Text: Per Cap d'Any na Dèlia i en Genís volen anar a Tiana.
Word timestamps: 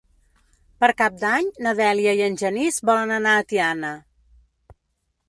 Per 0.83 0.87
Cap 1.01 1.19
d'Any 1.23 1.49
na 1.65 1.73
Dèlia 1.79 2.15
i 2.19 2.23
en 2.29 2.39
Genís 2.45 2.81
volen 2.91 3.13
anar 3.19 3.35
a 3.35 3.45
Tiana. 3.53 3.93